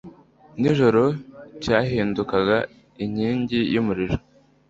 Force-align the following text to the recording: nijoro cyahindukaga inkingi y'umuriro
nijoro 0.59 1.03
cyahindukaga 1.63 2.57
inkingi 3.03 3.59
y'umuriro 3.73 4.15